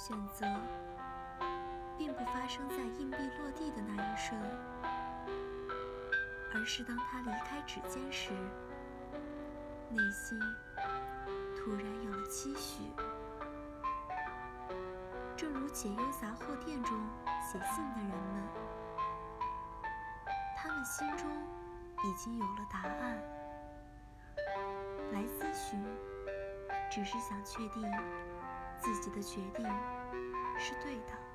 [0.00, 0.46] 选择
[1.98, 4.40] 并不发生在硬币落地的那一瞬，
[6.54, 8.30] 而是当他离开指尖时，
[9.90, 10.40] 内心
[11.54, 12.84] 突然有了期许。
[15.36, 16.98] 正如解忧杂货店中
[17.42, 18.42] 写信的人们，
[20.56, 21.28] 他们心中
[22.04, 23.22] 已经有了答案。
[25.12, 25.84] 来咨询，
[26.90, 27.82] 只是想确定
[28.78, 29.66] 自己的决定
[30.60, 31.29] 是对的。